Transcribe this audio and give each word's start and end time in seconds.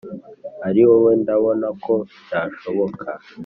Ari 0.67 0.81
wowe 0.89 1.11
ndabona 1.21 1.67
ko 1.83 1.93
byashoboka!" 2.23 3.07